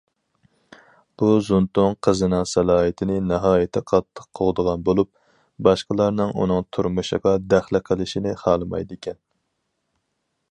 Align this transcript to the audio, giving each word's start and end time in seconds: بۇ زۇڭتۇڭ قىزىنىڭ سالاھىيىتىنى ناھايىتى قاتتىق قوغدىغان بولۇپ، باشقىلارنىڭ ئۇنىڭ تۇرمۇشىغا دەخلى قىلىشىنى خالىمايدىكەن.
بۇ 1.21 1.27
زۇڭتۇڭ 1.49 1.97
قىزىنىڭ 2.07 2.47
سالاھىيىتىنى 2.51 3.17
ناھايىتى 3.33 3.83
قاتتىق 3.91 4.27
قوغدىغان 4.39 4.87
بولۇپ، 4.89 5.11
باشقىلارنىڭ 5.67 6.33
ئۇنىڭ 6.39 6.67
تۇرمۇشىغا 6.77 7.35
دەخلى 7.53 7.83
قىلىشىنى 7.91 8.37
خالىمايدىكەن. 8.45 9.21